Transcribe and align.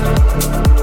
not 0.00 0.44
alone 0.44 0.79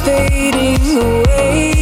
fading 0.00 0.96
away. 0.96 1.73